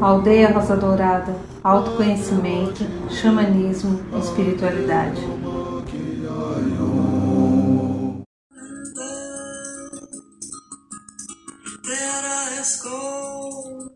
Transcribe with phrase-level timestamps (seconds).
[0.00, 5.20] Aldeia Rosa Dourada, autoconhecimento, xamanismo, espiritualidade.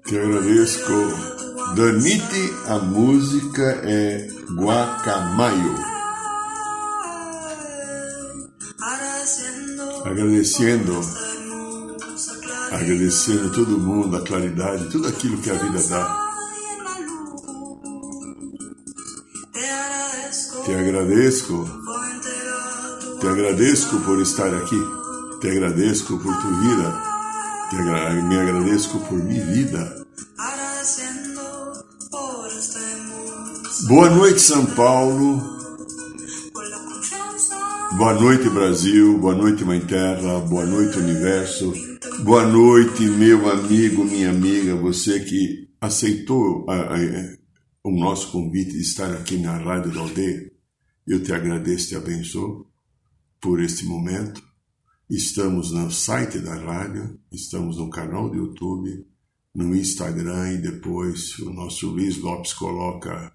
[0.06, 1.38] Te agradeço.
[1.76, 5.74] Danite, a música é Guacamayo.
[10.04, 11.27] Agradecendo,
[12.70, 16.28] agradecendo todo mundo, a claridade, tudo aquilo que a vida dá.
[20.64, 21.64] Te agradeço,
[23.20, 24.80] te agradeço por estar aqui,
[25.40, 27.02] te agradeço por tua vida,
[27.70, 30.06] te agra me agradeço por minha vida.
[33.86, 35.58] Boa noite, São Paulo.
[37.92, 39.18] Boa noite, Brasil.
[39.18, 40.40] Boa noite, Mãe Terra.
[40.40, 41.72] Boa noite, Universo.
[42.24, 46.98] Boa noite, meu amigo, minha amiga, você que aceitou a, a,
[47.84, 50.50] o nosso convite de estar aqui na Rádio da Aldeia.
[51.06, 52.66] Eu te agradeço te abençoo
[53.40, 54.42] por este momento.
[55.08, 59.06] Estamos no site da rádio, estamos no canal do YouTube,
[59.54, 63.32] no Instagram e depois o nosso Luiz Lopes coloca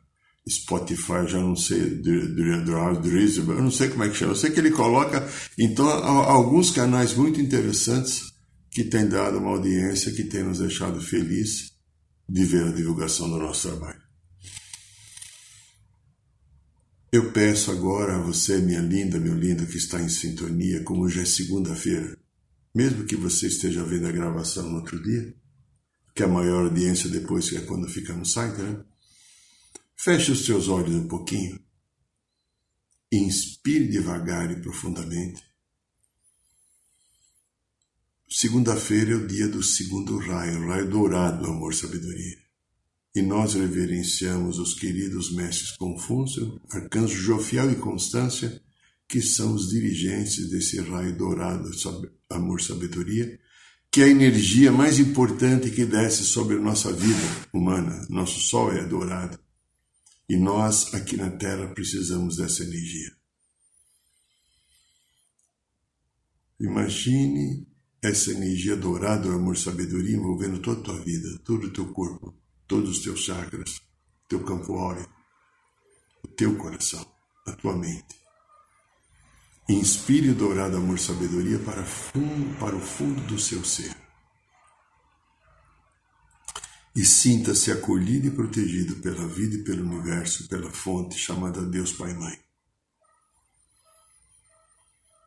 [0.48, 4.72] Spotify, já não sei, eu não sei como é que chama, eu sei que ele
[4.72, 5.26] coloca,
[5.58, 8.33] então, alguns canais muito interessantes
[8.74, 11.74] que têm dado uma audiência que tem nos deixado felizes
[12.28, 14.02] de ver a divulgação do nosso trabalho.
[17.12, 21.22] Eu peço agora a você, minha linda, meu lindo, que está em sintonia, como hoje
[21.22, 22.18] é segunda-feira,
[22.74, 25.32] mesmo que você esteja vendo a gravação no outro dia,
[26.16, 28.84] que a maior audiência depois é quando fica no site, né?
[29.96, 31.60] Feche os seus olhos um pouquinho.
[33.12, 35.44] Inspire devagar e profundamente.
[38.36, 42.36] Segunda-feira é o dia do segundo raio, o raio dourado do amor sabedoria.
[43.14, 48.60] E nós reverenciamos os queridos mestres Confúcio, Arcanjo Jofiel e Constância,
[49.08, 51.70] que são os dirigentes desse raio dourado
[52.28, 53.40] amor sabedoria,
[53.92, 57.22] que é a energia mais importante que desce sobre a nossa vida
[57.54, 58.04] humana.
[58.10, 59.38] Nosso sol é dourado.
[60.28, 63.12] E nós, aqui na Terra, precisamos dessa energia.
[66.60, 67.72] Imagine
[68.04, 72.36] essa energia dourada, o amor, sabedoria envolvendo toda a tua vida, todo o teu corpo,
[72.68, 73.82] todos os teus chakras,
[74.28, 75.08] teu campo áureo,
[76.24, 77.06] o teu coração,
[77.48, 78.22] a tua mente.
[79.70, 83.96] Inspire o dourado amor, sabedoria para, fundo, para o fundo do seu ser
[86.96, 92.12] e sinta-se acolhido e protegido pela vida e pelo universo, pela fonte chamada Deus Pai
[92.12, 92.43] e Mãe.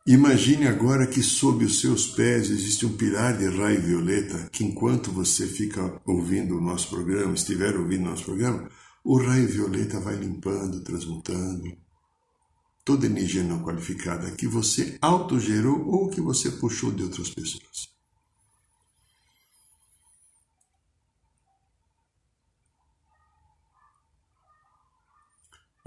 [0.07, 5.11] Imagine agora que sob os seus pés existe um pilar de raio violeta que, enquanto
[5.11, 8.69] você fica ouvindo o nosso programa, estiver ouvindo o nosso programa,
[9.03, 11.75] o raio violeta vai limpando, transmutando
[12.85, 17.96] toda energia não qualificada que você autogerou ou que você puxou de outras pessoas.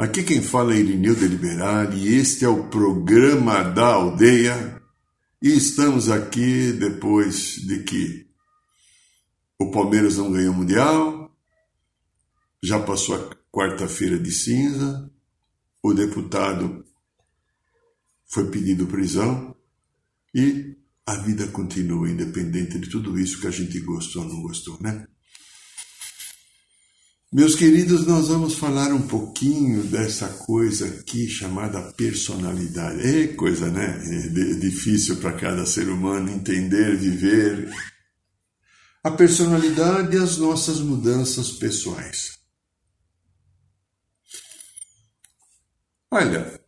[0.00, 4.80] Aqui quem fala é Irineu de Liberal e este é o programa da aldeia.
[5.42, 8.26] E estamos aqui depois de que
[9.58, 11.36] o Palmeiras não ganhou o Mundial,
[12.62, 15.12] já passou a quarta-feira de cinza,
[15.82, 16.82] o deputado
[18.24, 19.54] foi pedido prisão
[20.34, 24.78] e a vida continua independente de tudo isso que a gente gostou ou não gostou,
[24.80, 25.06] né?
[27.32, 33.06] Meus queridos, nós vamos falar um pouquinho dessa coisa aqui chamada personalidade.
[33.06, 34.02] É coisa, né?
[34.04, 37.72] É difícil para cada ser humano entender, viver.
[39.04, 42.40] A personalidade e as nossas mudanças pessoais.
[46.10, 46.60] Olha,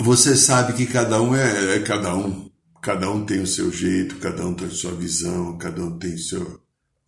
[0.00, 2.48] você sabe que cada um é, é cada um.
[2.80, 6.14] Cada um tem o seu jeito, cada um tem a sua visão, cada um tem
[6.14, 6.61] o seu,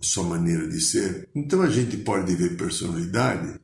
[0.05, 1.29] sua maneira de ser.
[1.35, 3.61] Então a gente pode ver personalidade.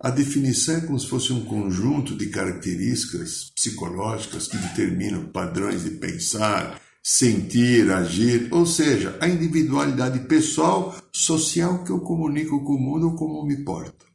[0.00, 5.90] A definição é como se fosse um conjunto de características psicológicas que determinam padrões de
[5.90, 13.08] pensar, sentir, agir, ou seja, a individualidade pessoal, social que eu comunico com o mundo
[13.08, 14.06] ou como me porto.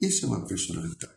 [0.00, 1.16] Isso é uma personalidade.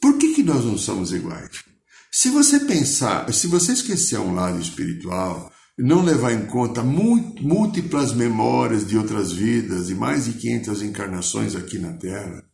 [0.00, 1.64] Por que, que nós não somos iguais?
[2.10, 8.86] Se você pensar, se você esquecer um lado espiritual, não levar em conta múltiplas memórias
[8.86, 12.44] de outras vidas e mais de 500 encarnações aqui na Terra.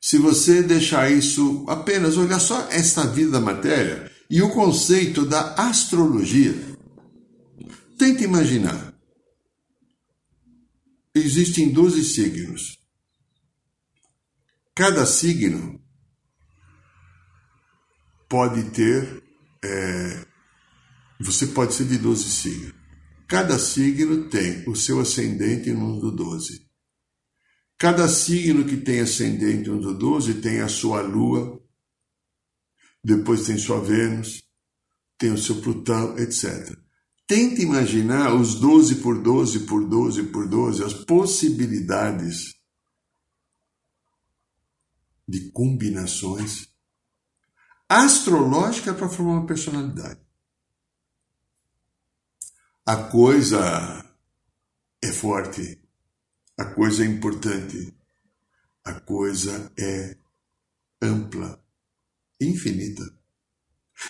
[0.00, 5.52] Se você deixar isso apenas olhar só esta vida da matéria, e o conceito da
[5.56, 6.54] astrologia.
[7.98, 8.94] Tente imaginar.
[11.14, 12.78] Existem 12 signos.
[14.74, 15.78] Cada signo
[18.26, 19.21] pode ter.
[19.64, 20.26] É,
[21.20, 22.74] você pode ser de 12 signos.
[23.28, 26.66] Cada signo tem o seu ascendente no do 12.
[27.78, 31.60] Cada signo que tem ascendente no do 12 tem a sua lua,
[33.02, 34.44] depois tem sua Vênus,
[35.18, 36.76] tem o seu Plutão, etc.
[37.26, 42.54] Tente imaginar os 12 por 12 por 12 por 12, as possibilidades
[45.26, 46.71] de combinações
[47.96, 50.20] astrológicas para formar uma personalidade.
[52.84, 54.04] A coisa
[55.02, 55.80] é forte,
[56.58, 57.94] a coisa é importante,
[58.84, 60.16] a coisa é
[61.00, 61.62] ampla,
[62.40, 63.02] infinita.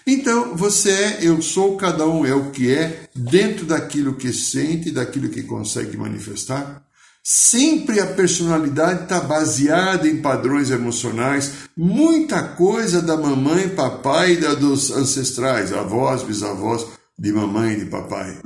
[0.07, 4.91] Então, você é, eu sou, cada um é o que é, dentro daquilo que sente,
[4.91, 6.87] daquilo que consegue manifestar.
[7.25, 14.91] Sempre a personalidade está baseada em padrões emocionais, muita coisa da mamãe, papai, da dos
[14.91, 16.85] ancestrais, avós, bisavós,
[17.17, 18.41] de mamãe e de papai.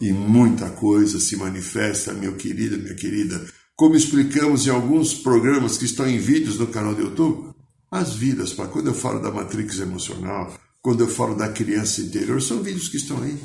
[0.00, 3.44] E muita coisa se manifesta, meu querido, minha querida,
[3.74, 7.52] como explicamos em alguns programas que estão em vídeos no canal do YouTube,
[7.90, 12.40] as vidas, para quando eu falo da matrix emocional, quando eu falo da criança interior,
[12.40, 13.36] são vídeos que estão aí.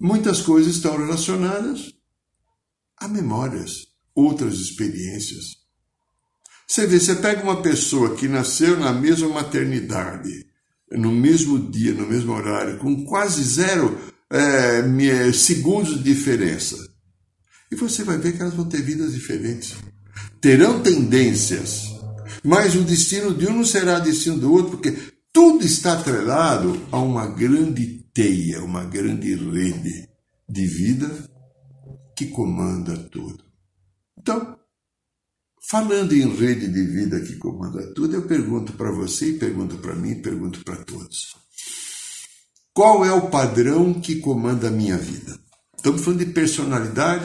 [0.00, 1.94] Muitas coisas estão relacionadas
[2.98, 5.44] a memórias, outras experiências.
[6.66, 10.46] Você vê, você pega uma pessoa que nasceu na mesma maternidade,
[10.90, 13.98] no mesmo dia, no mesmo horário, com quase zero
[14.30, 16.76] é, segundos de diferença.
[17.70, 19.74] E você vai ver que elas vão ter vidas diferentes.
[20.40, 21.94] Terão tendências
[22.44, 24.94] mas o destino de um não será destino do outro, porque
[25.32, 30.08] tudo está atrelado a uma grande teia, uma grande rede
[30.46, 31.10] de vida
[32.16, 33.44] que comanda tudo.
[34.18, 34.58] Então,
[35.68, 40.20] falando em rede de vida que comanda tudo, eu pergunto para você, pergunto para mim,
[40.22, 41.36] pergunto para todos.
[42.72, 45.38] Qual é o padrão que comanda a minha vida?
[45.76, 47.24] Estamos falando de personalidade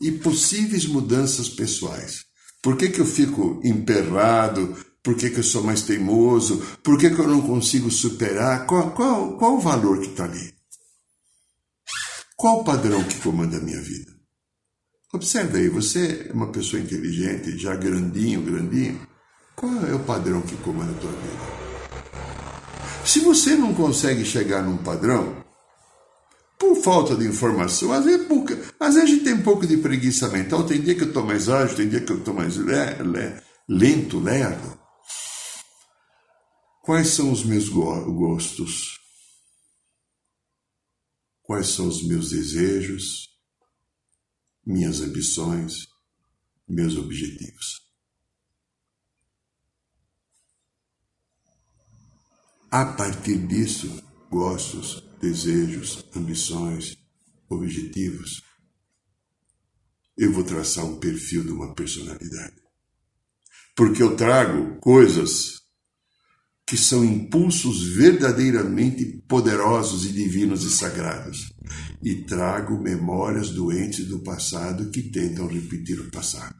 [0.00, 2.24] e possíveis mudanças pessoais.
[2.62, 4.76] Por que, que eu fico emperrado?
[5.02, 6.58] Por que, que eu sou mais teimoso?
[6.82, 8.66] Por que, que eu não consigo superar?
[8.66, 10.54] Qual, qual, qual o valor que está ali?
[12.36, 14.17] Qual o padrão que comanda a minha vida?
[15.12, 19.08] Observe aí, você é uma pessoa inteligente, já grandinho, grandinho.
[19.56, 21.58] Qual é o padrão que comanda a tua vida?
[23.06, 25.42] Se você não consegue chegar num padrão,
[26.58, 28.26] por falta de informação, às vezes,
[28.78, 31.24] às vezes a gente tem um pouco de preguiça mental, tem dia que eu estou
[31.24, 34.78] mais ágil, tem dia que eu estou mais le, le, lento, lerdo.
[36.82, 38.98] Quais são os meus gostos?
[41.42, 43.28] Quais são os meus desejos,
[44.68, 45.88] minhas ambições,
[46.68, 47.88] meus objetivos?
[52.70, 53.88] A partir disso,
[54.30, 56.98] gostos, desejos, ambições,
[57.48, 58.42] objetivos,
[60.14, 62.62] eu vou traçar um perfil de uma personalidade.
[63.74, 65.62] Porque eu trago coisas
[66.68, 71.50] que são impulsos verdadeiramente poderosos e divinos e sagrados.
[72.02, 76.54] E trago memórias doentes do passado que tentam repetir o passado.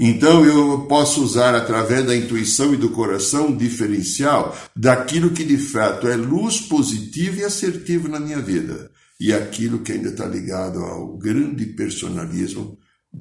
[0.00, 5.58] Então eu posso usar através da intuição e do coração um diferencial daquilo que de
[5.58, 10.78] fato é luz positiva e assertivo na minha vida e aquilo que ainda está ligado
[10.78, 12.78] ao grande personalismo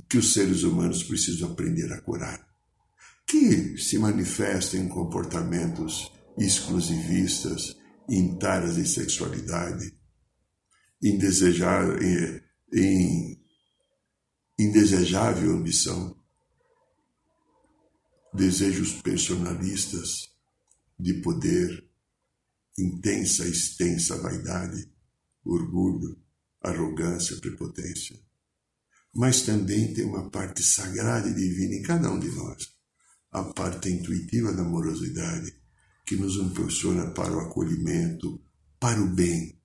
[0.10, 2.40] que os seres humanos precisam aprender a curar,
[3.28, 7.76] que se manifesta em comportamentos exclusivistas,
[8.10, 9.98] em de sexualidade,
[11.02, 12.42] em, desejar, em,
[12.74, 13.44] em
[14.60, 16.18] indesejável ambição
[18.34, 20.30] desejos personalistas
[21.00, 21.88] de poder,
[22.78, 24.92] intensa, extensa vaidade,
[25.46, 26.20] orgulho,
[26.62, 28.20] arrogância, prepotência.
[29.14, 32.74] Mas também tem uma parte sagrada e divina em cada um de nós,
[33.32, 35.63] a parte intuitiva da amorosidade,
[36.06, 38.42] que nos impulsiona para o acolhimento,
[38.80, 39.60] para o bem,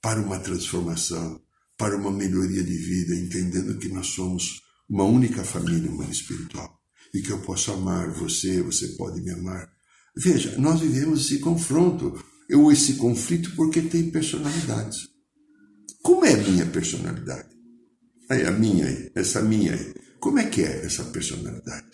[0.00, 1.40] para uma transformação,
[1.76, 6.80] para uma melhoria de vida, entendendo que nós somos uma única família humana espiritual
[7.12, 9.68] e que eu posso amar você, você pode me amar.
[10.16, 12.22] Veja, nós vivemos esse confronto,
[12.52, 15.08] ou esse conflito, porque tem personalidades.
[16.02, 17.48] Como é a minha personalidade?
[18.30, 19.94] Aí, a minha aí, essa minha aí.
[20.20, 21.86] Como é que é essa personalidade?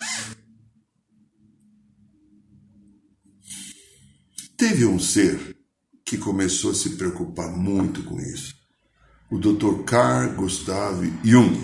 [4.61, 5.57] Teve um ser
[6.05, 8.53] que começou a se preocupar muito com isso.
[9.31, 9.83] O Dr.
[9.85, 11.59] Carl Gustav Jung,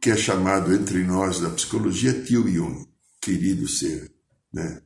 [0.00, 2.86] que é chamado entre nós da psicologia tio Jung,
[3.20, 4.08] querido ser,
[4.54, 4.82] né?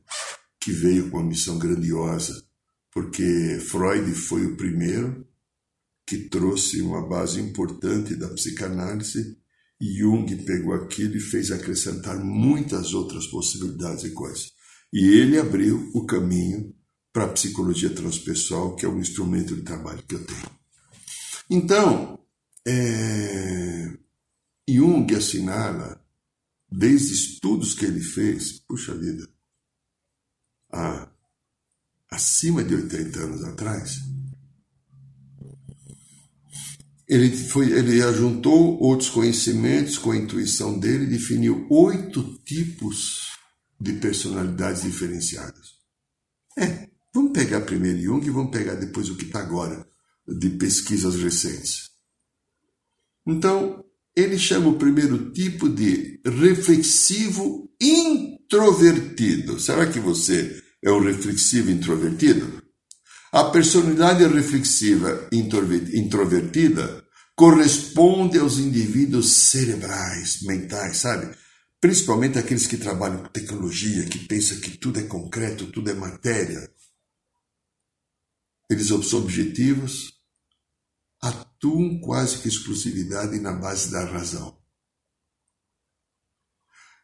[0.59, 2.43] que veio com uma missão grandiosa,
[2.91, 5.23] porque Freud foi o primeiro
[6.07, 9.37] que trouxe uma base importante da psicanálise
[9.79, 14.53] e Jung pegou aquilo e fez acrescentar muitas outras possibilidades e coisas.
[14.91, 16.75] E ele abriu o caminho
[17.17, 20.51] para a psicologia transpessoal, que é um instrumento de trabalho que eu tenho.
[21.49, 22.19] Então,
[22.63, 23.97] é,
[24.69, 25.99] Jung assinala,
[26.71, 29.27] desde estudos que ele fez, puxa vida,
[30.71, 31.09] há
[32.11, 33.97] acima de 80 anos atrás,
[37.07, 43.31] ele, foi, ele ajuntou outros conhecimentos com a intuição dele e definiu oito tipos
[43.81, 45.77] de personalidades diferenciadas.
[46.55, 49.83] É, vamos pegar primeiro Jung e vamos pegar depois o que está agora
[50.27, 51.89] de pesquisas recentes.
[53.25, 53.83] Então,
[54.15, 59.59] ele chama o primeiro tipo de reflexivo introvertido.
[59.59, 62.61] Será que você é um reflexivo introvertido?
[63.31, 67.03] A personalidade reflexiva introvertida
[67.35, 71.35] corresponde aos indivíduos cerebrais, mentais, sabe?
[71.81, 76.76] Principalmente aqueles que trabalham com tecnologia, que pensam que tudo é concreto, tudo é matéria.
[78.69, 80.13] Eles são objetivos,
[81.21, 84.57] atuam quase que exclusividade na base da razão.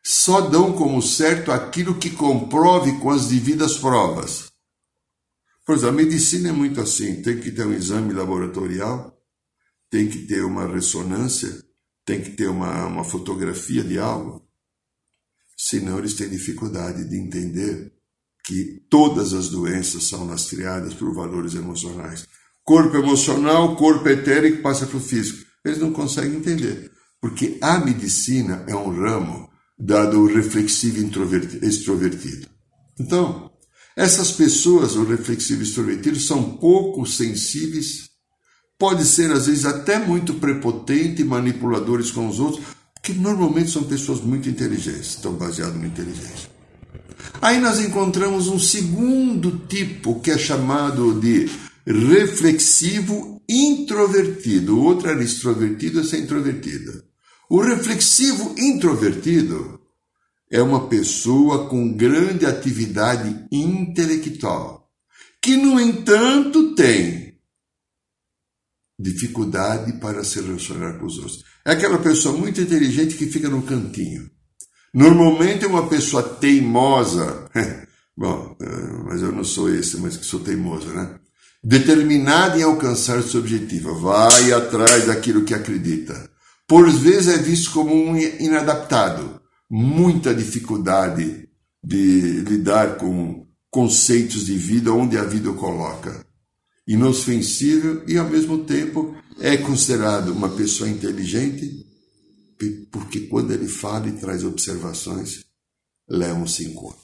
[0.04, 4.52] Só dão como certo aquilo que comprove com as devidas provas.
[5.66, 9.18] Por exemplo, a medicina é muito assim: tem que ter um exame laboratorial,
[9.90, 11.64] tem que ter uma ressonância,
[12.04, 14.46] tem que ter uma, uma fotografia de algo.
[15.56, 17.93] Senão eles têm dificuldade de entender
[18.44, 22.28] que todas as doenças são lastreadas por valores emocionais.
[22.64, 25.46] Corpo emocional, corpo etérico passa para o físico.
[25.64, 30.98] Eles não conseguem entender, porque a medicina é um ramo dado reflexivo
[31.62, 32.48] extrovertido.
[33.00, 33.50] Então,
[33.96, 38.10] essas pessoas, o reflexivo extrovertido, são pouco sensíveis,
[38.78, 43.84] pode ser às vezes até muito prepotente e manipuladores com os outros, porque normalmente são
[43.84, 46.53] pessoas muito inteligentes, estão baseados na inteligência.
[47.42, 51.50] Aí nós encontramos um segundo tipo que é chamado de
[51.86, 54.78] reflexivo introvertido.
[54.78, 57.04] O outro era extrovertido, esse é introvertida.
[57.50, 59.80] O reflexivo introvertido
[60.50, 64.90] é uma pessoa com grande atividade intelectual,
[65.42, 67.40] que, no entanto, tem
[69.00, 71.44] dificuldade para se relacionar com os outros.
[71.66, 74.30] É aquela pessoa muito inteligente que fica no cantinho.
[74.94, 77.50] Normalmente é uma pessoa teimosa.
[78.16, 81.16] Bom, eh, mas eu não sou esse, mas que sou teimoso, né?
[81.64, 86.30] Determinada em alcançar seu objetivo, vai atrás daquilo que acredita.
[86.68, 91.48] Por vezes é visto como um inadaptado, muita dificuldade
[91.84, 96.26] de lidar com conceitos de vida onde a vida o coloca.
[96.88, 101.86] Inofensível e, ao mesmo tempo, é considerado uma pessoa inteligente,
[102.92, 105.44] porque quando ele fala e traz observações,
[106.08, 107.04] levam-se em conta.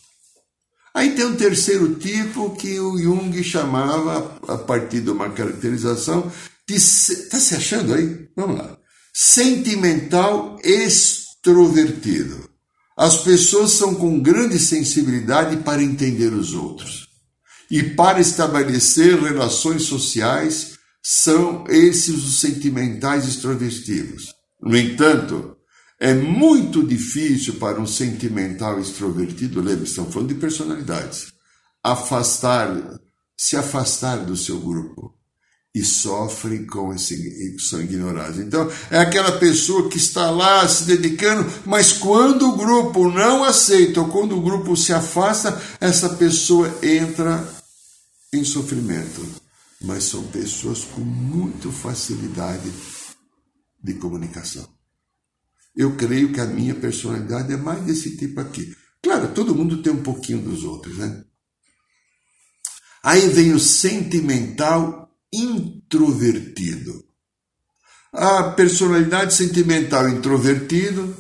[0.93, 6.31] Aí tem um terceiro tipo que o Jung chamava, a partir de uma caracterização,
[6.67, 6.75] de.
[6.75, 8.27] Está se achando aí?
[8.35, 8.77] Vamos lá.
[9.13, 12.49] Sentimental extrovertido.
[12.97, 17.07] As pessoas são com grande sensibilidade para entender os outros.
[17.71, 24.33] E para estabelecer relações sociais, são esses os sentimentais extrovertidos.
[24.61, 25.57] No entanto,
[25.99, 31.33] é muito difícil para um sentimental extrovertido, lembre estamos falando de personalidades,
[31.83, 32.99] afastar,
[33.37, 35.13] se afastar do seu grupo
[35.73, 38.39] e sofrem com esse, são ignorados.
[38.39, 44.01] Então, é aquela pessoa que está lá se dedicando, mas quando o grupo não aceita,
[44.01, 47.47] ou quando o grupo se afasta, essa pessoa entra
[48.33, 49.25] em sofrimento.
[49.81, 52.69] Mas são pessoas com muita facilidade
[53.81, 54.67] de comunicação.
[55.75, 58.75] Eu creio que a minha personalidade é mais desse tipo aqui.
[59.01, 61.23] Claro, todo mundo tem um pouquinho dos outros, né?
[63.03, 67.05] Aí vem o sentimental introvertido.
[68.11, 71.15] A personalidade sentimental introvertido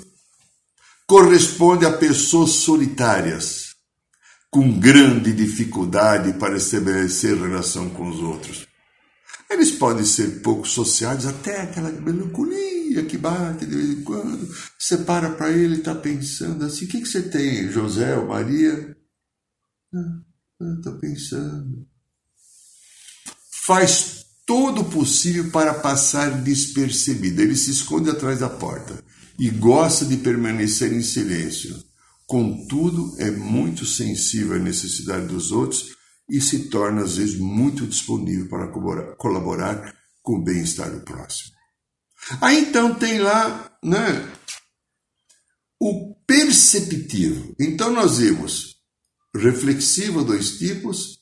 [1.07, 3.75] corresponde a pessoas solitárias,
[4.49, 8.68] com grande dificuldade para estabelecer relação com os outros.
[9.49, 14.47] Eles podem ser pouco sociais, até aquela melancolia que bate de vez em quando.
[14.77, 18.27] Você para para ele e está pensando assim: o que, que você tem, José ou
[18.27, 18.95] Maria?
[19.93, 21.87] Ah, estou pensando.
[23.65, 27.41] faz todo o possível para passar despercebido.
[27.41, 29.03] Ele se esconde atrás da porta
[29.37, 31.75] e gosta de permanecer em silêncio.
[32.27, 35.98] Contudo, é muito sensível à necessidade dos outros
[36.29, 38.67] e se torna, às vezes, muito disponível para
[39.15, 41.55] colaborar com o bem-estar do próximo.
[42.41, 44.31] Aí então tem lá né,
[45.79, 47.55] o perceptivo.
[47.59, 48.75] Então nós vimos
[49.35, 51.19] reflexivo, dois tipos,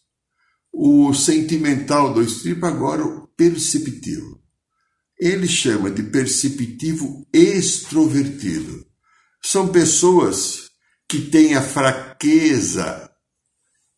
[0.74, 4.42] o sentimental, dois tipos, agora o perceptivo.
[5.20, 8.86] Ele chama de perceptivo extrovertido.
[9.44, 10.70] São pessoas
[11.08, 13.07] que têm a fraqueza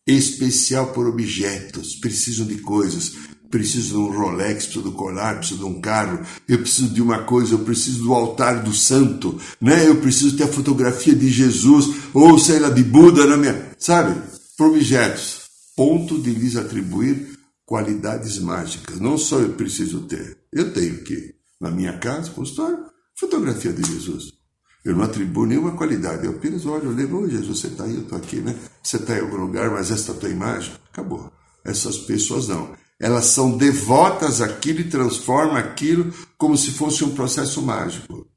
[0.05, 3.13] especial por objetos, precisam de coisas,
[3.49, 7.23] preciso de um Rolex, preciso do colar, preciso de um carro, eu preciso de uma
[7.23, 9.87] coisa, eu preciso do altar do santo, né?
[9.87, 13.71] Eu preciso ter a fotografia de Jesus, ou sei lá, de Buda na minha.
[13.77, 14.21] Sabe?
[14.57, 15.39] Por objetos.
[15.75, 17.29] Ponto de lhes atribuir
[17.65, 18.99] qualidades mágicas.
[18.99, 20.37] Não só eu preciso ter.
[20.51, 24.38] Eu tenho aqui, na minha casa, consultório, fotografia de Jesus.
[24.89, 26.25] Eu não atribuo nenhuma qualidade.
[26.25, 28.55] Eu apenas olho, eu lembro, oh, Jesus, você está aí, eu estou aqui, né?
[28.81, 30.73] Você está em algum lugar, mas esta é tua imagem?
[30.91, 31.31] Acabou.
[31.63, 32.75] Essas pessoas não.
[32.99, 38.27] Elas são devotas àquilo e transformam aquilo como se fosse um processo mágico.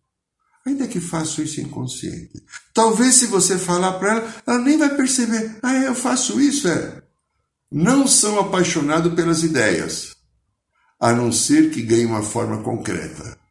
[0.67, 2.45] Ainda que faço isso inconsciente.
[2.75, 5.59] Talvez se você falar para ela, ela nem vai perceber.
[5.63, 7.03] Ah, eu faço isso, é.
[7.71, 10.15] Não são apaixonados pelas ideias,
[11.01, 13.42] a não ser que ganhem uma forma concreta.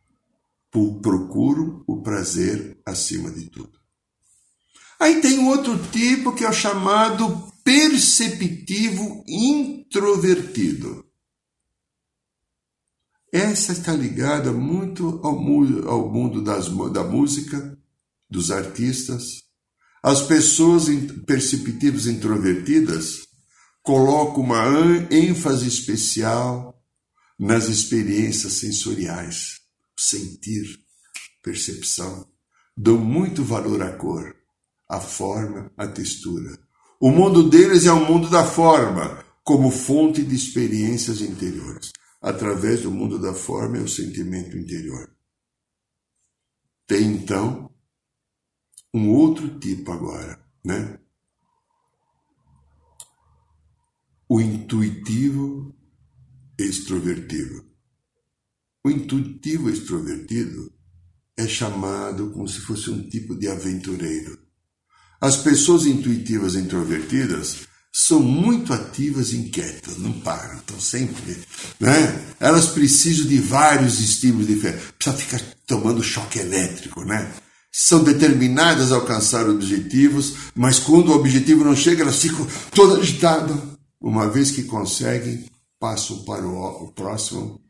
[0.72, 3.78] Procuro o prazer acima de tudo.
[5.00, 11.06] Aí tem outro tipo que é o chamado perceptivo introvertido.
[13.32, 15.38] Essa está ligada muito ao,
[15.88, 17.78] ao mundo das, da música,
[18.30, 19.44] dos artistas.
[20.04, 20.86] As pessoas
[21.25, 23.28] perceptivas introvertidas
[23.82, 24.66] colocam uma
[25.10, 26.80] ênfase especial
[27.39, 29.61] nas experiências sensoriais,
[30.02, 30.80] sentir,
[31.44, 32.28] percepção.
[32.76, 34.36] Dão muito valor à cor,
[34.90, 36.58] à forma, à textura.
[37.00, 41.92] O mundo deles é o mundo da forma, como fonte de experiências interiores.
[42.22, 45.10] Através do mundo da forma é o sentimento interior.
[46.88, 47.72] Tem então
[48.94, 51.00] um outro tipo agora, né?
[54.30, 55.76] O intuitivo
[56.58, 57.70] extrovertido.
[58.84, 60.72] O intuitivo extrovertido
[61.38, 64.39] é chamado como se fosse um tipo de aventureiro.
[65.20, 71.38] As pessoas intuitivas introvertidas são muito ativas e inquietas, não param, estão sempre.
[71.80, 72.26] Né?
[72.39, 74.91] Elas precisam de vários estímulos diferentes.
[74.98, 77.32] Precisa ficar tomando choque elétrico, né?
[77.72, 83.58] São determinadas a alcançar objetivos, mas quando o objetivo não chega, elas ficam todas agitadas.
[84.00, 85.46] Uma vez que conseguem,
[85.80, 87.62] passam para o próximo,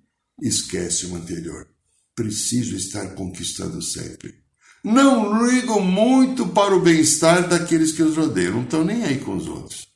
[0.42, 1.68] esquecem o anterior.
[2.16, 4.42] Preciso estar conquistando sempre
[4.84, 9.36] não ligam muito para o bem-estar daqueles que os rodeiam, não estão nem aí com
[9.36, 9.88] os outros.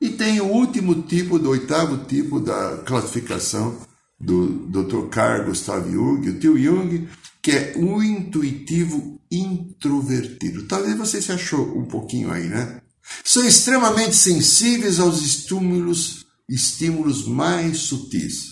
[0.00, 3.78] E tem o último tipo, do oitavo tipo da classificação
[4.18, 5.08] do Dr.
[5.10, 7.08] Carl Gustav Jung, o tio Jung,
[7.40, 10.66] que é o intuitivo introvertido.
[10.66, 12.80] Talvez você se achou um pouquinho aí, né?
[13.24, 18.51] São extremamente sensíveis aos estímulos, estímulos mais sutis.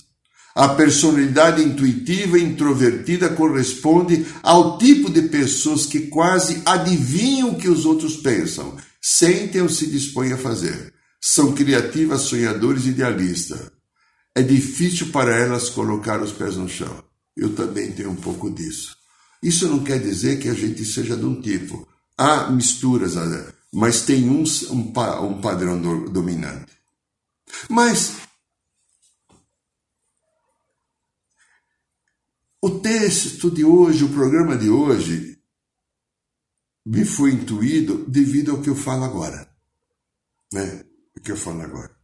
[0.60, 7.66] A personalidade intuitiva e introvertida corresponde ao tipo de pessoas que quase adivinham o que
[7.66, 10.92] os outros pensam, sentem ou se dispõem a fazer.
[11.18, 13.70] São criativas, sonhadoras e idealistas.
[14.34, 17.04] É difícil para elas colocar os pés no chão.
[17.34, 18.94] Eu também tenho um pouco disso.
[19.42, 21.88] Isso não quer dizer que a gente seja de um tipo.
[22.18, 23.14] Há misturas,
[23.72, 24.92] mas tem um, um,
[25.24, 26.70] um padrão dominante.
[27.66, 28.12] Mas
[32.62, 35.40] O texto de hoje, o programa de hoje,
[36.84, 39.48] me foi intuído devido ao que eu falo agora.
[40.52, 40.84] Né?
[41.16, 41.94] O que eu falo agora.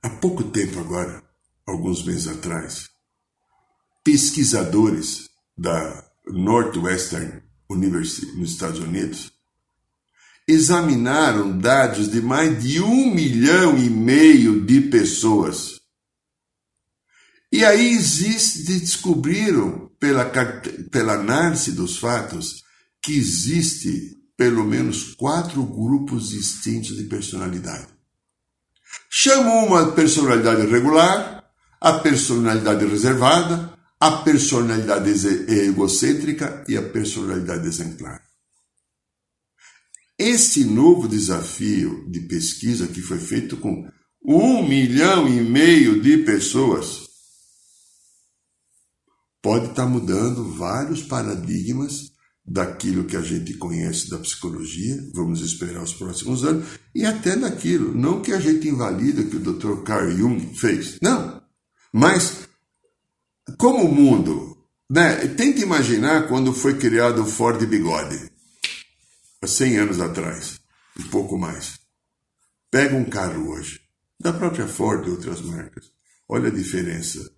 [0.00, 1.24] Há pouco tempo agora,
[1.66, 2.88] alguns meses atrás,
[4.04, 9.32] pesquisadores da Northwestern University nos Estados Unidos
[10.46, 15.79] examinaram dados de mais de um milhão e meio de pessoas
[17.52, 20.24] e aí existe, descobriram pela,
[20.90, 22.62] pela análise dos fatos
[23.02, 27.88] que existe pelo menos quatro grupos distintos de personalidade.
[29.10, 31.44] Chamam uma personalidade regular,
[31.80, 35.10] a personalidade reservada, a personalidade
[35.46, 38.22] egocêntrica e a personalidade exemplar.
[40.18, 43.90] Esse novo desafio de pesquisa que foi feito com
[44.24, 47.09] um milhão e meio de pessoas,
[49.42, 52.10] pode estar mudando vários paradigmas
[52.44, 57.94] daquilo que a gente conhece da psicologia, vamos esperar os próximos anos, e até daquilo,
[57.94, 59.82] não que a gente invalida que o Dr.
[59.84, 61.40] Carl Jung fez, não,
[61.92, 62.48] mas
[63.56, 64.56] como o mundo,
[64.90, 68.30] né, tenta imaginar quando foi criado o Ford Bigode,
[69.40, 70.60] há 100 anos atrás,
[70.98, 71.78] um pouco mais.
[72.70, 73.80] Pega um carro hoje,
[74.18, 75.92] da própria Ford e outras marcas,
[76.28, 77.30] olha a diferença,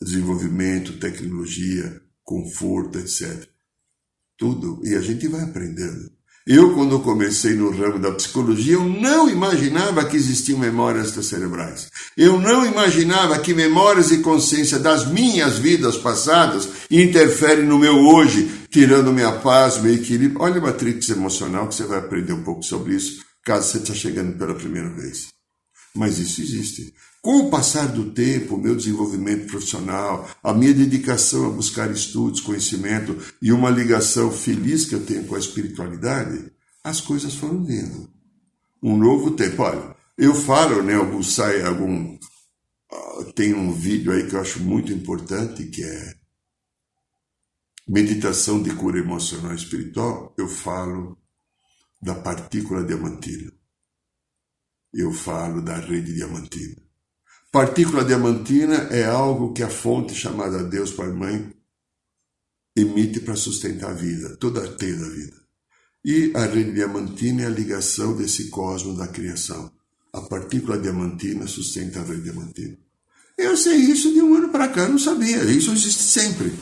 [0.00, 3.48] desenvolvimento, tecnologia, conforto, etc
[4.36, 6.14] tudo e a gente vai aprendendo.
[6.46, 11.88] Eu, quando comecei no ramo da psicologia, eu não imaginava que existiam memórias cerebrais.
[12.16, 18.48] Eu não imaginava que memórias e consciência das minhas vidas passadas interferem no meu hoje,
[18.70, 20.40] tirando minha paz, meu equilíbrio.
[20.40, 23.98] Olha a matrix emocional que você vai aprender um pouco sobre isso, caso você esteja
[23.98, 25.26] chegando pela primeira vez.
[25.96, 26.94] Mas isso existe.
[27.26, 32.40] Com o passar do tempo, o meu desenvolvimento profissional, a minha dedicação a buscar estudos,
[32.40, 36.52] conhecimento e uma ligação feliz que eu tenho com a espiritualidade,
[36.84, 38.08] as coisas foram vindo.
[38.80, 39.60] Um novo tempo.
[39.60, 44.62] Olha, eu falo, né, algum sai, algum uh, tem um vídeo aí que eu acho
[44.62, 46.14] muito importante que é
[47.88, 50.32] meditação de cura emocional e espiritual.
[50.38, 51.18] Eu falo
[52.00, 53.50] da partícula diamantina.
[54.94, 56.85] Eu falo da rede diamantina.
[57.56, 61.50] Partícula diamantina é algo que a fonte chamada Deus Pai Mãe
[62.76, 65.36] emite para sustentar a vida, toda a teia da vida.
[66.04, 69.72] E a rede diamantina é a ligação desse cosmos da criação.
[70.12, 72.76] A partícula diamantina sustenta a rede diamantina.
[73.38, 75.42] Eu sei isso de um ano para cá, não sabia.
[75.44, 76.52] Isso existe sempre.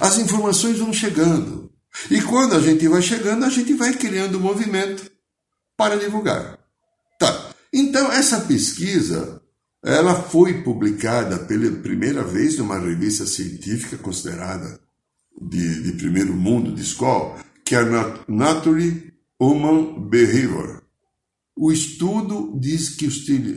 [0.00, 1.72] As informações vão chegando.
[2.10, 5.10] E quando a gente vai chegando, a gente vai criando um movimento
[5.78, 6.58] para divulgar.
[7.18, 7.54] Tá.
[7.72, 9.41] Então, essa pesquisa
[9.84, 14.78] ela foi publicada pela primeira vez numa revista científica considerada
[15.40, 20.82] de, de primeiro mundo, de escola, que é a Nature Human Behavior.
[21.56, 23.06] O estudo diz que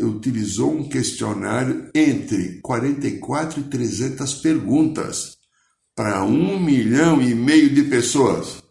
[0.03, 5.37] utilizou um questionário entre 44 e 300 perguntas
[5.95, 8.63] para um milhão e meio de pessoas.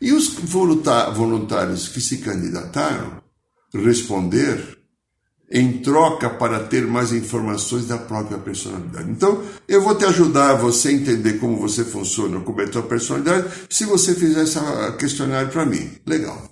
[0.00, 3.22] E os voluntários que se candidataram
[3.72, 4.81] responder
[5.52, 9.10] em troca para ter mais informações da própria personalidade.
[9.10, 12.82] Então, eu vou te ajudar você a entender como você funciona, como é a tua
[12.82, 14.58] personalidade, se você fizer esse
[14.98, 15.90] questionário para mim.
[16.06, 16.50] Legal.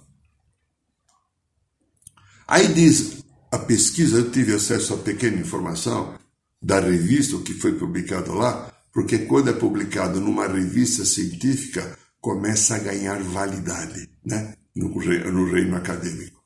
[2.47, 6.15] Aí diz a pesquisa, eu tive acesso a pequena informação
[6.63, 12.77] da revista, o que foi publicado lá, porque quando é publicado numa revista científica, começa
[12.77, 14.53] a ganhar validade né?
[14.77, 16.40] no, no reino acadêmico.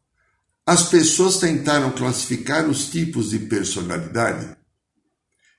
[0.67, 4.57] As pessoas tentaram classificar os tipos de personalidade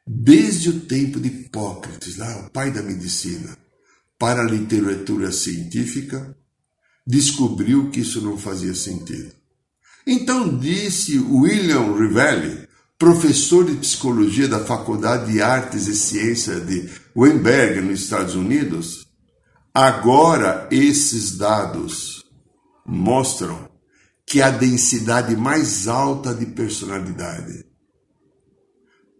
[0.07, 3.57] desde o tempo de Hipócrates, lá, o pai da medicina,
[4.17, 6.35] para a literatura científica,
[7.05, 9.31] descobriu que isso não fazia sentido.
[10.07, 17.81] Então disse William Rivelli, professor de psicologia da Faculdade de Artes e Ciências de Weinberg,
[17.81, 19.07] nos Estados Unidos,
[19.73, 22.23] agora esses dados
[22.85, 23.74] mostram
[24.25, 27.65] que a densidade mais alta de personalidade.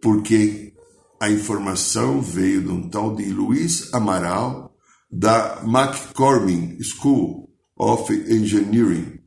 [0.02, 0.74] Porque
[1.20, 4.74] a informação veio de um tal de Luiz Amaral,
[5.10, 9.20] da McCormick School of Engineering.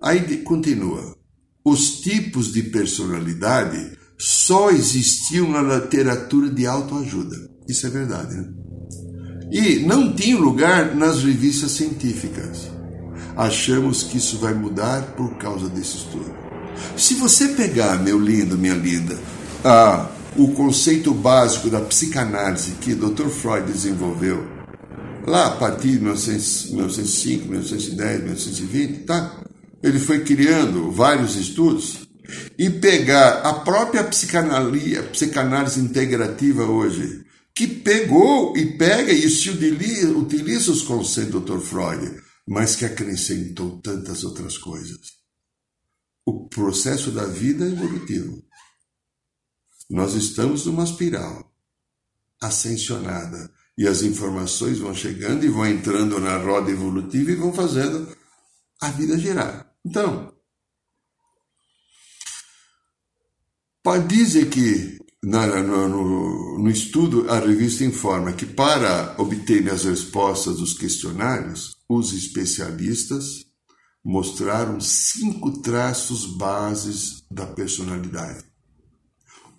[0.00, 1.16] Aí continua.
[1.64, 7.36] Os tipos de personalidade só existiam na literatura de autoajuda.
[7.68, 8.54] Isso é verdade, né?
[9.50, 12.75] E não tinham lugar nas revistas científicas
[13.36, 16.34] achamos que isso vai mudar por causa desse estudo.
[16.96, 19.18] Se você pegar, meu lindo, minha linda,
[19.64, 23.28] ah, o conceito básico da psicanálise que Dr.
[23.28, 24.46] Freud desenvolveu,
[25.26, 29.40] lá a partir de 1905, 1910, 1920, tá?
[29.82, 32.06] Ele foi criando vários estudos
[32.58, 40.08] e pegar a própria psicanálise, psicanálise integrativa hoje, que pegou e pega e se utiliza,
[40.10, 41.60] utiliza os conceitos do Dr.
[41.60, 45.16] Freud mas que acrescentou tantas outras coisas.
[46.24, 48.42] O processo da vida é evolutivo.
[49.90, 51.52] Nós estamos numa espiral
[52.40, 58.16] ascensionada e as informações vão chegando e vão entrando na roda evolutiva e vão fazendo
[58.80, 59.72] a vida girar.
[59.84, 60.34] Então,
[64.08, 70.74] dizer que no, no, no, estudo, a revista informa que para obter as respostas dos
[70.74, 73.46] questionários, os especialistas
[74.04, 78.44] mostraram cinco traços bases da personalidade.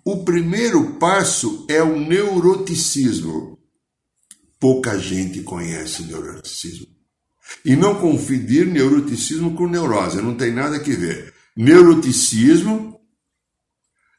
[0.04, 3.58] O primeiro passo é o neuroticismo.
[4.58, 6.86] Pouca gente conhece neuroticismo.
[7.64, 11.34] E não confundir neuroticismo com neurose, não tem nada que ver.
[11.56, 12.98] Neuroticismo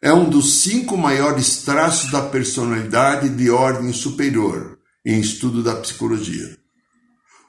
[0.02, 6.58] é um dos cinco maiores traços da personalidade de ordem superior em estudo da psicologia.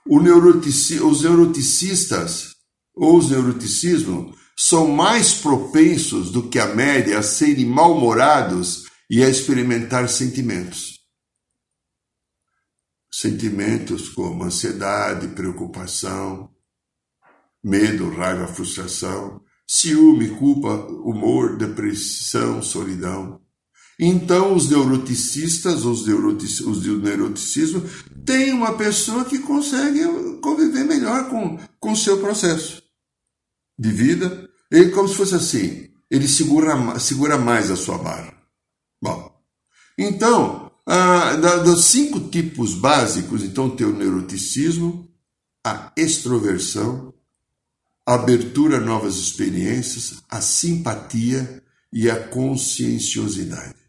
[0.07, 2.57] Neurotici os neuroticistas
[2.95, 9.29] ou os neuroticismo são mais propensos do que a média a serem mal-humorados e a
[9.29, 11.01] experimentar sentimentos.
[13.11, 16.51] Sentimentos como ansiedade, preocupação,
[17.63, 23.41] medo, raiva, frustração, ciúme, culpa, humor, depressão, solidão.
[24.03, 27.85] Então, os neuroticistas, os, neurotic, os do neuroticismo,
[28.25, 30.01] têm uma pessoa que consegue
[30.41, 32.83] conviver melhor com o seu processo
[33.79, 34.49] de vida.
[34.73, 38.33] Ele, como se fosse assim, ele segura, segura mais a sua barra.
[39.03, 39.39] Bom,
[39.99, 45.11] então, ah, dos cinco tipos básicos, então tem o neuroticismo,
[45.63, 47.13] a extroversão,
[48.07, 53.80] a abertura a novas experiências, a simpatia e a conscienciosidade.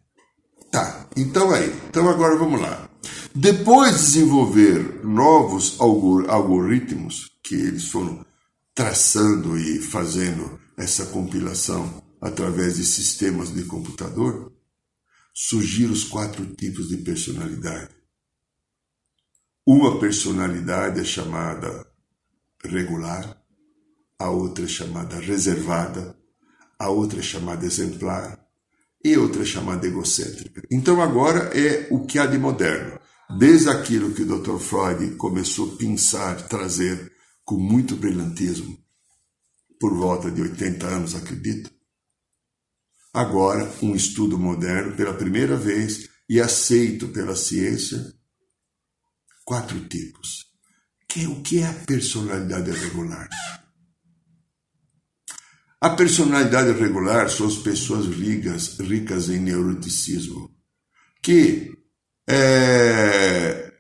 [0.72, 2.90] Tá, então aí, então agora vamos lá.
[3.36, 8.26] Depois de desenvolver novos algoritmos, que eles foram
[8.74, 14.54] traçando e fazendo essa compilação através de sistemas de computador,
[15.34, 17.90] surgiram os quatro tipos de personalidade.
[19.66, 21.86] Uma personalidade é chamada
[22.64, 23.38] regular,
[24.18, 26.16] a outra é chamada reservada,
[26.80, 28.41] a outra é chamada exemplar,
[29.04, 30.62] e outra chamada egocêntrica.
[30.70, 33.00] Então agora é o que há de moderno.
[33.38, 34.58] Desde aquilo que o Dr.
[34.58, 37.12] Freud começou a pensar, trazer
[37.44, 38.78] com muito brilhantismo,
[39.80, 41.72] por volta de 80 anos, acredito.
[43.14, 48.00] Agora, um estudo moderno, pela primeira vez, e aceito pela ciência,
[49.44, 50.46] quatro tipos.
[51.10, 53.28] Que, o que é a personalidade regular?
[55.84, 60.56] A personalidade regular são as pessoas ricas, ricas em neuroticismo,
[61.24, 61.76] que
[62.30, 63.74] é,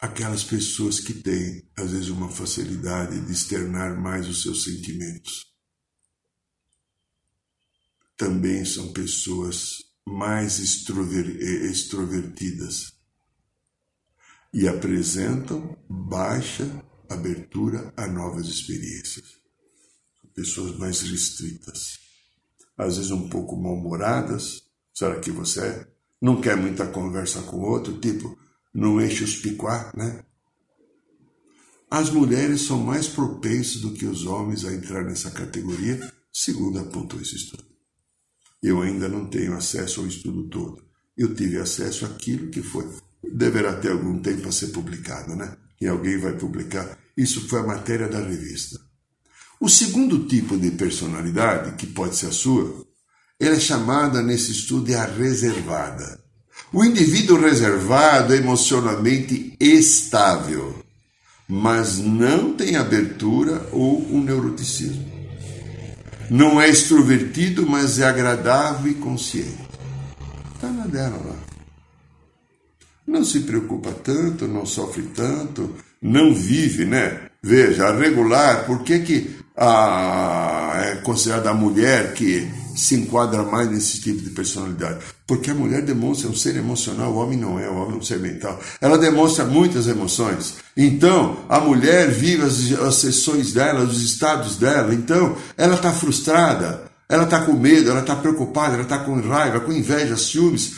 [0.00, 5.46] aquelas pessoas que têm, às vezes, uma facilidade de externar mais os seus sentimentos.
[8.16, 13.00] Também são pessoas mais extrovertidas
[14.52, 16.68] e apresentam baixa
[17.08, 19.36] abertura a novas experiências.
[20.34, 21.98] Pessoas mais restritas,
[22.76, 24.62] às vezes um pouco mal-humoradas.
[24.94, 25.88] Será que você é?
[26.20, 28.38] Não quer muita conversa com outro, tipo,
[28.74, 30.24] não enche os picuá, né?
[31.90, 37.20] As mulheres são mais propensas do que os homens a entrar nessa categoria, segundo apontou
[37.20, 37.64] esse estudo.
[38.62, 40.82] Eu ainda não tenho acesso ao estudo todo.
[41.16, 42.88] Eu tive acesso àquilo que foi
[43.22, 45.56] deverá ter algum tempo a ser publicado, né?
[45.80, 46.98] E alguém vai publicar.
[47.16, 48.80] Isso foi a matéria da revista.
[49.60, 52.84] O segundo tipo de personalidade, que pode ser a sua,
[53.38, 56.20] ela é chamada nesse estudo de a reservada.
[56.72, 60.82] O indivíduo reservado é emocionalmente estável,
[61.48, 65.12] mas não tem abertura ou um neuroticismo.
[66.30, 69.68] Não é extrovertido, mas é agradável e consciente.
[70.54, 71.51] Está na dela lá
[73.12, 77.28] não se preocupa tanto, não sofre tanto, não vive, né?
[77.42, 83.70] Veja, a regular, por que, que a, é considerada a mulher que se enquadra mais
[83.70, 85.04] nesse tipo de personalidade?
[85.26, 88.02] Porque a mulher demonstra um ser emocional, o homem não é, o homem é um
[88.02, 88.58] ser mental.
[88.80, 90.54] Ela demonstra muitas emoções.
[90.76, 94.94] Então, a mulher vive as, as sessões dela, os estados dela.
[94.94, 99.60] Então, ela está frustrada, ela está com medo, ela está preocupada, ela está com raiva,
[99.60, 100.76] com inveja, ciúmes,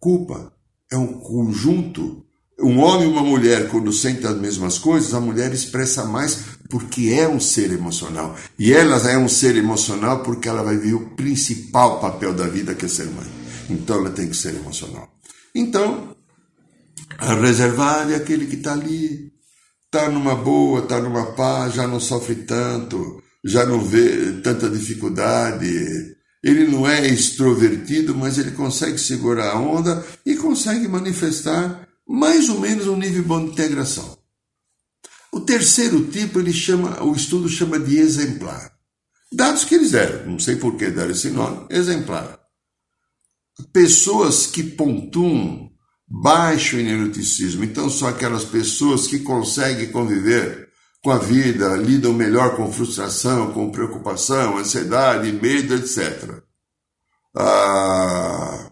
[0.00, 0.55] culpa
[0.90, 2.24] é um conjunto.
[2.58, 6.38] Um homem e uma mulher, quando sentem as mesmas coisas, a mulher expressa mais
[6.70, 8.34] porque é um ser emocional.
[8.58, 12.74] E ela é um ser emocional porque ela vai ver o principal papel da vida,
[12.74, 13.26] que é ser mãe.
[13.68, 15.08] Então ela tem que ser emocional.
[15.54, 16.16] Então,
[17.18, 19.32] a reservada é aquele que está ali,
[19.84, 26.15] está numa boa, está numa paz, já não sofre tanto, já não vê tanta dificuldade,
[26.46, 32.60] ele não é extrovertido, mas ele consegue segurar a onda e consegue manifestar mais ou
[32.60, 34.16] menos um nível bom de integração.
[35.32, 38.70] O terceiro tipo ele chama, o estudo chama de exemplar.
[39.32, 42.38] Dados que eles deram, não sei por que deram esse nome, exemplar.
[43.72, 45.68] Pessoas que pontuam
[46.06, 47.64] baixo em neuroticismo.
[47.64, 50.65] Então, são aquelas pessoas que conseguem conviver
[51.06, 56.42] com a vida, lidam melhor com frustração, com preocupação, ansiedade, medo, etc.
[57.32, 58.68] Ah,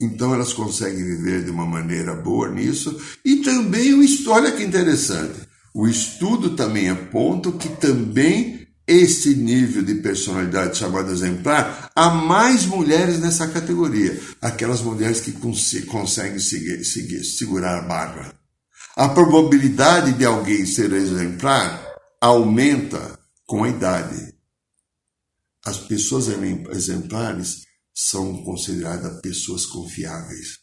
[0.00, 2.96] então elas conseguem viver de uma maneira boa nisso.
[3.24, 9.82] E também o estudo, olha que interessante, o estudo também aponta que também esse nível
[9.82, 14.16] de personalidade chamado exemplar, há mais mulheres nessa categoria.
[14.40, 18.41] Aquelas mulheres que cons conseguem seguir, seguir, segurar a barra.
[18.94, 21.82] A probabilidade de alguém ser exemplar
[22.20, 24.34] aumenta com a idade.
[25.64, 27.62] As pessoas exemplares
[27.94, 30.58] são consideradas pessoas confiáveis,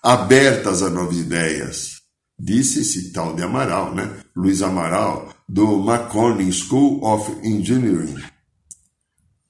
[0.00, 2.02] abertas a novas ideias.
[2.38, 4.22] Disse esse tal de Amaral, né?
[4.36, 8.14] Luiz Amaral, do McCormick School of Engineering.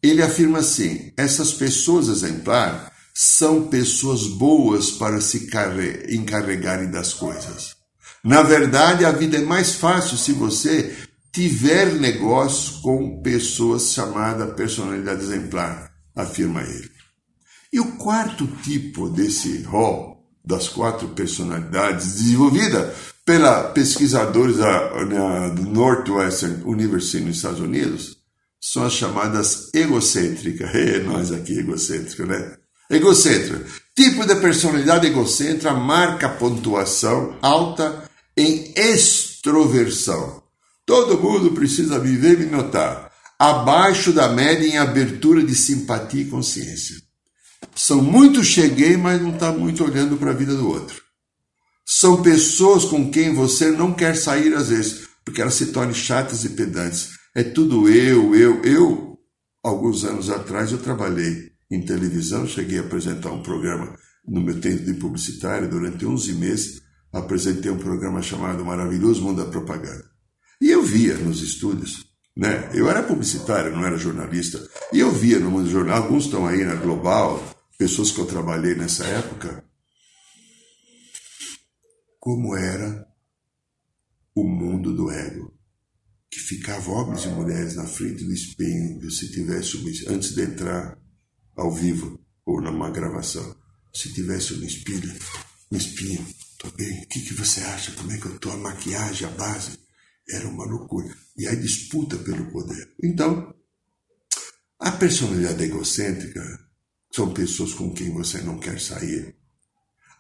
[0.03, 5.51] Ele afirma assim: essas pessoas exemplares são pessoas boas para se
[6.09, 7.82] encarregarem das coisas.
[8.25, 10.97] Na verdade, a vida é mais fácil se você
[11.33, 16.91] tiver negócios com pessoas chamadas personalidade exemplar, afirma ele.
[17.73, 20.13] E o quarto tipo desse rol
[20.45, 28.19] das quatro personalidades desenvolvida pela pesquisadores da, na, do Northwestern University nos Estados Unidos
[28.61, 30.71] são as chamadas egocêntricas.
[30.75, 32.57] É, nós aqui egocêntricos, né?
[32.91, 33.65] Egocêntrica.
[33.97, 38.02] Tipo de personalidade egocêntrica marca pontuação alta
[38.37, 40.43] em extroversão.
[40.87, 43.11] Todo mundo precisa viver e me notar.
[43.39, 46.97] Abaixo da média em abertura de simpatia e consciência.
[47.75, 51.03] São muito cheguei, mas não está muito olhando para a vida do outro.
[51.85, 56.45] São pessoas com quem você não quer sair às vezes, porque elas se tornam chatas
[56.45, 57.11] e pedantes.
[57.35, 59.19] É tudo eu, eu, eu.
[59.63, 64.85] Alguns anos atrás eu trabalhei em televisão, cheguei a apresentar um programa no meu tempo
[64.85, 66.82] de publicitário durante 11 meses
[67.13, 70.11] apresentei um programa chamado Maravilhoso Mundo da Propaganda.
[70.61, 72.71] E eu via nos estúdios, né?
[72.73, 76.47] Eu era publicitário, não era jornalista, e eu via no mundo do jornal, alguns estão
[76.47, 77.43] aí na Global,
[77.77, 79.63] pessoas que eu trabalhei nessa época,
[82.19, 83.07] como era
[84.35, 85.53] o mundo do ego.
[86.31, 89.77] Que ficavam homens e mulheres na frente do espelho, se tivesse,
[90.09, 90.97] antes de entrar
[91.55, 93.55] ao vivo ou numa gravação,
[93.93, 95.13] se tivesse um espelho,
[95.71, 96.25] um espinho
[96.63, 97.91] Tô bem, o que, que você acha?
[97.91, 98.53] Como é que eu tô?
[98.53, 99.81] A maquiagem, a base.
[100.31, 101.13] Era uma loucura.
[101.37, 102.95] E aí disputa pelo poder.
[103.03, 103.53] Então,
[104.79, 106.41] a personalidade egocêntrica
[107.13, 109.35] são pessoas com quem você não quer sair.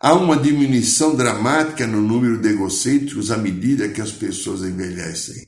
[0.01, 5.47] Há uma diminuição dramática no número de egocêntricos à medida que as pessoas envelhecem,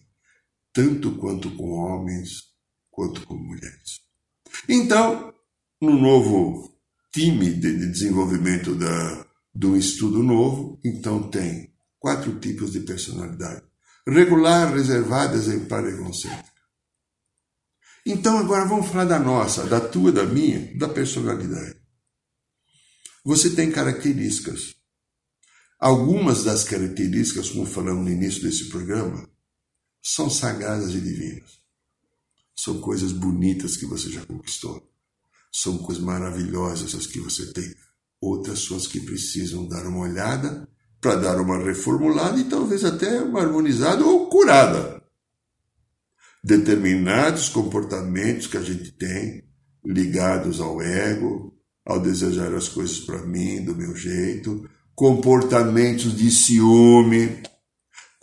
[0.72, 2.54] tanto quanto com homens
[2.88, 4.00] quanto com mulheres.
[4.68, 5.34] Então,
[5.80, 6.72] no novo
[7.12, 9.23] time de desenvolvimento da
[9.54, 13.62] de um estudo novo, então tem quatro tipos de personalidade:
[14.06, 16.52] regular, reservada, exemplar e egocêntrica.
[18.04, 21.80] Então agora vamos falar da nossa, da tua, da minha, da personalidade.
[23.24, 24.74] Você tem características.
[25.78, 29.28] Algumas das características, como falamos no início desse programa,
[30.02, 31.58] são sagradas e divinas.
[32.54, 34.90] São coisas bonitas que você já conquistou.
[35.50, 37.74] São coisas maravilhosas as que você tem
[38.24, 40.68] outras pessoas que precisam dar uma olhada
[41.00, 45.02] para dar uma reformulada e talvez até uma harmonizada ou curada.
[46.42, 49.44] Determinados comportamentos que a gente tem
[49.84, 57.42] ligados ao ego, ao desejar as coisas para mim, do meu jeito, comportamentos de ciúme,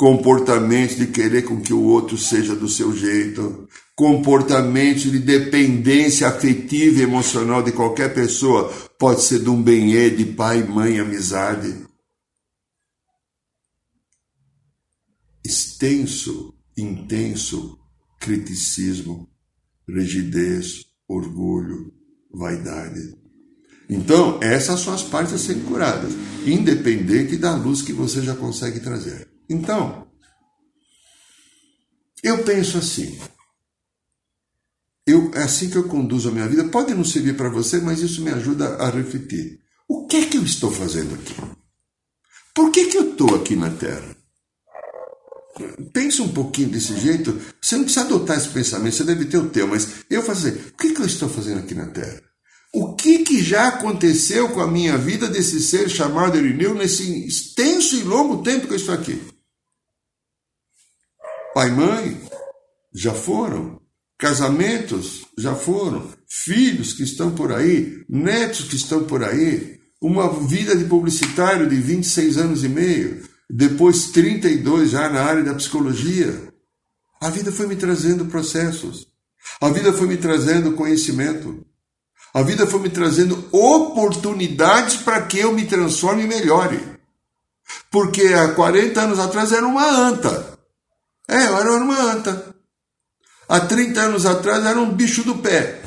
[0.01, 6.97] comportamentos de querer com que o outro seja do seu jeito, comportamentos de dependência afetiva
[6.97, 11.85] e emocional de qualquer pessoa, pode ser de um benê, de pai, mãe, amizade.
[15.45, 17.77] Extenso, intenso
[18.19, 19.29] criticismo,
[19.87, 21.93] rigidez, orgulho,
[22.33, 23.15] vaidade.
[23.87, 26.13] Então, essas são as partes a serem curadas,
[26.43, 29.30] independente da luz que você já consegue trazer.
[29.51, 30.07] Então,
[32.23, 33.19] eu penso assim.
[35.05, 36.63] Eu, é assim que eu conduzo a minha vida.
[36.69, 39.59] Pode não servir para você, mas isso me ajuda a refletir.
[39.89, 41.35] O que é que eu estou fazendo aqui?
[42.55, 44.15] Por que, que eu estou aqui na Terra?
[45.91, 47.37] Pensa um pouquinho desse jeito.
[47.61, 50.51] Você não precisa adotar esse pensamento, você deve ter o teu, mas eu fazer.
[50.51, 52.21] Assim, o que, que eu estou fazendo aqui na Terra?
[52.73, 57.97] O que, que já aconteceu com a minha vida desse ser chamado Irineu nesse extenso
[57.97, 59.21] e longo tempo que eu estou aqui?
[61.53, 62.21] Pai e mãe
[62.93, 63.81] já foram,
[64.17, 70.75] casamentos já foram, filhos que estão por aí, netos que estão por aí, uma vida
[70.75, 76.53] de publicitário de 26 anos e meio, depois 32 já na área da psicologia.
[77.19, 79.07] A vida foi me trazendo processos.
[79.59, 81.65] A vida foi me trazendo conhecimento.
[82.33, 86.79] A vida foi me trazendo oportunidades para que eu me transforme e melhore.
[87.91, 90.50] Porque há 40 anos atrás era uma anta.
[91.31, 92.53] É, eu era uma anta.
[93.47, 95.81] Há 30 anos atrás era um bicho do pé.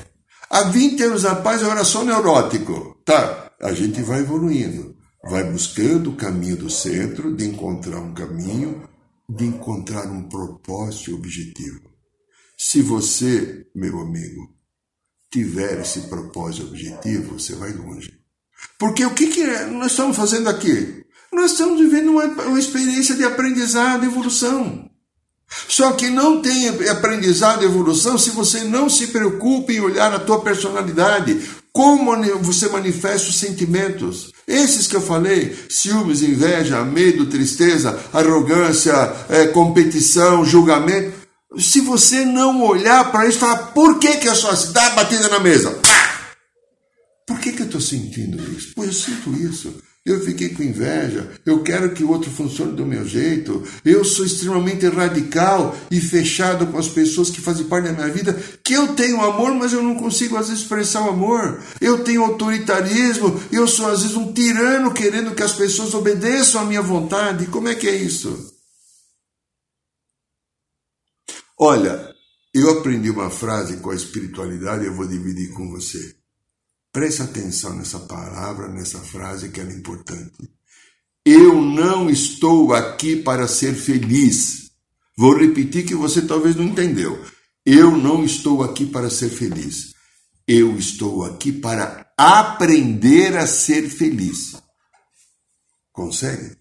[0.48, 2.98] Há 20 anos atrás eu era só neurótico.
[3.04, 4.96] Tá, a gente vai evoluindo.
[5.22, 8.88] Vai buscando o caminho do centro, de encontrar um caminho,
[9.28, 11.90] de encontrar um propósito e objetivo.
[12.56, 14.48] Se você, meu amigo,
[15.30, 18.18] tiver esse propósito e objetivo, você vai longe.
[18.78, 21.04] Porque o que, que nós estamos fazendo aqui?
[21.30, 24.93] Nós estamos vivendo uma, uma experiência de aprendizado, evolução.
[25.68, 30.18] Só que não tem aprendizado e evolução se você não se preocupa em olhar a
[30.18, 31.40] tua personalidade,
[31.72, 34.32] como você manifesta os sentimentos.
[34.46, 38.94] Esses que eu falei, ciúmes, inveja, medo, tristeza, arrogância,
[39.28, 41.12] é, competição, julgamento.
[41.58, 45.40] Se você não olhar para isso, falar, por que, que a sua dá batida na
[45.40, 45.76] mesa?
[47.26, 48.72] Por que, que eu estou sentindo isso?
[48.74, 49.74] Pois eu sinto isso.
[50.04, 53.66] Eu fiquei com inveja, eu quero que o outro funcione do meu jeito.
[53.82, 58.34] Eu sou extremamente radical e fechado com as pessoas que fazem parte da minha vida,
[58.62, 61.62] que eu tenho amor, mas eu não consigo às vezes expressar o amor.
[61.80, 66.64] Eu tenho autoritarismo, eu sou às vezes um tirano querendo que as pessoas obedeçam à
[66.66, 67.46] minha vontade.
[67.46, 68.52] Como é que é isso?
[71.58, 72.14] Olha,
[72.52, 76.14] eu aprendi uma frase com a espiritualidade e eu vou dividir com você.
[76.94, 80.48] Preste atenção nessa palavra, nessa frase que é importante.
[81.26, 84.70] Eu não estou aqui para ser feliz.
[85.18, 87.20] Vou repetir que você talvez não entendeu.
[87.66, 89.92] Eu não estou aqui para ser feliz.
[90.46, 94.54] Eu estou aqui para aprender a ser feliz.
[95.90, 96.56] Consegue?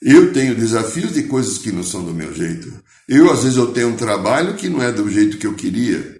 [0.00, 2.82] Eu tenho desafios de coisas que não são do meu jeito.
[3.06, 6.17] Eu, às vezes, eu tenho um trabalho que não é do jeito que eu queria.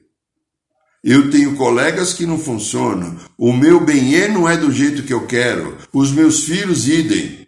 [1.02, 3.16] Eu tenho colegas que não funcionam.
[3.38, 5.76] O meu bem não é do jeito que eu quero.
[5.92, 7.46] Os meus filhos idem.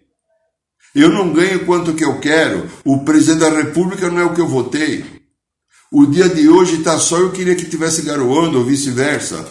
[0.94, 2.68] Eu não ganho quanto que eu quero.
[2.84, 5.04] O presidente da República não é o que eu votei.
[5.92, 9.44] O dia de hoje está só eu queria que tivesse garoando ou vice-versa.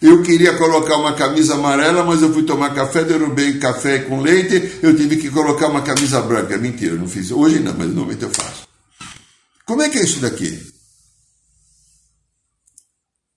[0.00, 4.78] Eu queria colocar uma camisa amarela, mas eu fui tomar café, derrubei café com leite,
[4.82, 6.58] eu tive que colocar uma camisa branca.
[6.58, 7.30] Mentira, não fiz.
[7.30, 8.68] Hoje não, mas normalmente eu faço.
[9.64, 10.73] Como é que é isso daqui?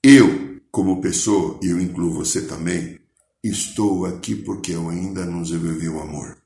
[0.10, 2.97] Eu, como pessoa, e eu incluo você também,
[3.43, 6.41] estou aqui porque eu ainda não desenvolvi o amor.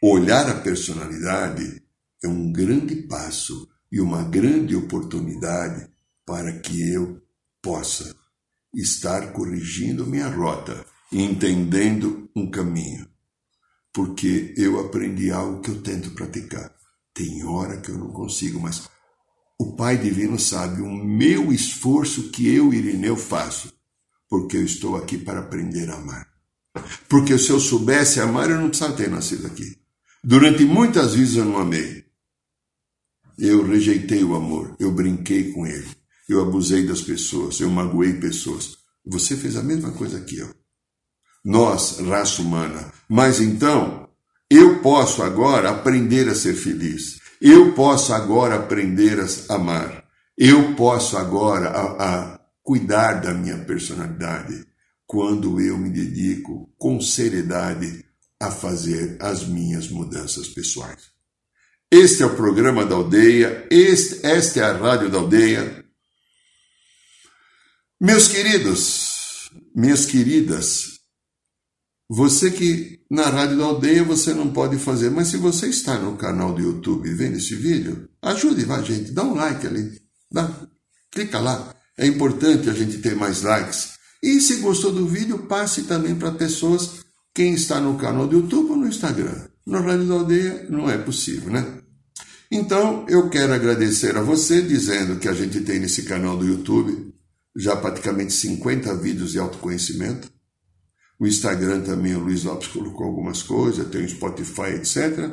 [0.00, 1.82] Olhar a personalidade
[2.22, 5.90] é um grande passo e uma grande oportunidade
[6.24, 7.20] para que eu
[7.60, 8.14] possa
[8.72, 13.04] estar corrigindo minha rota entendendo um caminho.
[13.92, 16.72] Porque eu aprendi algo que eu tento praticar.
[17.12, 18.88] Tem hora que eu não consigo, mas
[19.58, 23.72] o Pai Divino sabe o meu esforço que eu, Irineu, faço,
[24.28, 26.28] porque eu estou aqui para aprender a amar.
[27.08, 29.76] Porque se eu soubesse amar, eu não precisava ter nascido aqui.
[30.22, 32.04] Durante muitas vezes eu não amei.
[33.36, 35.88] Eu rejeitei o amor, eu brinquei com ele,
[36.28, 38.78] eu abusei das pessoas, eu magoei pessoas.
[39.04, 40.54] Você fez a mesma coisa que eu.
[41.44, 42.92] Nós, raça humana.
[43.08, 44.08] Mas então,
[44.50, 47.17] eu posso agora aprender a ser feliz.
[47.40, 50.04] Eu posso agora aprender a amar.
[50.36, 54.66] Eu posso agora a, a cuidar da minha personalidade
[55.06, 58.04] quando eu me dedico com seriedade
[58.40, 61.10] a fazer as minhas mudanças pessoais.
[61.90, 65.84] Este é o programa da aldeia, este, esta é a rádio da aldeia.
[68.00, 71.00] Meus queridos, minhas queridas,
[72.08, 76.16] você que na Rádio da Aldeia você não pode fazer, mas se você está no
[76.16, 79.98] canal do YouTube vendo esse vídeo, ajude lá, gente, dá um like ali,
[80.30, 80.50] dá,
[81.10, 81.74] clica lá.
[81.96, 83.92] É importante a gente ter mais likes.
[84.22, 87.04] E se gostou do vídeo, passe também para pessoas,
[87.34, 89.48] quem está no canal do YouTube ou no Instagram.
[89.66, 91.78] Na Rádio da Aldeia não é possível, né?
[92.50, 97.14] Então, eu quero agradecer a você, dizendo que a gente tem nesse canal do YouTube
[97.56, 100.30] já praticamente 50 vídeos de autoconhecimento
[101.20, 105.32] o Instagram também, o Luiz Lopes colocou algumas coisas, tem o Spotify, etc.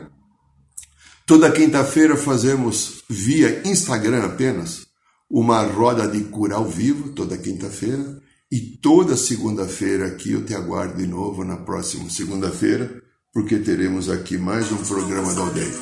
[1.28, 4.86] Toda quinta-feira fazemos via Instagram apenas
[5.30, 8.22] uma roda de cura ao vivo, toda quinta-feira.
[8.52, 13.02] E toda segunda-feira aqui eu te aguardo de novo na próxima segunda-feira,
[13.34, 15.74] porque teremos aqui mais um programa da aldeia.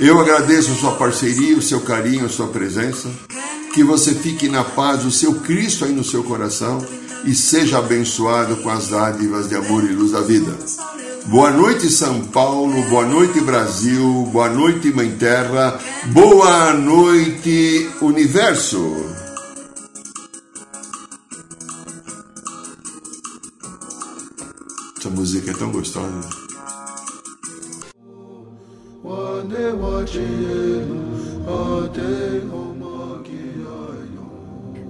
[0.00, 3.08] Eu agradeço a sua parceria, o seu carinho, a sua presença.
[3.72, 6.84] Que você fique na paz, o seu Cristo aí no seu coração
[7.24, 10.56] e seja abençoado com as dádivas de amor e luz da vida.
[11.26, 12.82] Boa noite, São Paulo.
[12.88, 14.28] Boa noite, Brasil.
[14.32, 15.78] Boa noite, Mãe Terra.
[16.06, 18.80] Boa noite, Universo.
[24.98, 26.48] Essa música é tão gostosa.